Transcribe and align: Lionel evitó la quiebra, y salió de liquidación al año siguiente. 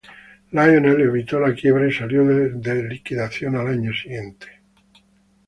Lionel 0.51 0.99
evitó 0.99 1.39
la 1.39 1.53
quiebra, 1.53 1.87
y 1.87 1.91
salió 1.93 2.25
de 2.25 2.83
liquidación 2.87 3.55
al 3.55 3.67
año 3.67 3.91
siguiente. 3.93 4.47